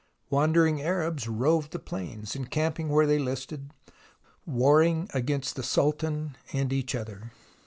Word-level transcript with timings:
Wandering 0.31 0.81
Arabs 0.81 1.27
roved 1.27 1.69
the 1.73 1.77
plains, 1.77 2.35
encamping 2.35 2.89
where 2.89 3.05
they 3.05 3.19
listed, 3.19 3.69
warring 4.47 5.07
against 5.13 5.55
the 5.55 5.61
Sultan 5.61 6.35
and 6.51 6.73
each 6.73 6.95
other. 6.95 7.33